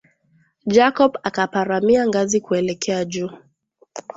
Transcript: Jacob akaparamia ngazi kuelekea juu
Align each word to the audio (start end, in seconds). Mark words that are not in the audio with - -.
Jacob 0.65 1.17
akaparamia 1.23 2.07
ngazi 2.07 2.41
kuelekea 2.41 3.05
juu 3.05 3.29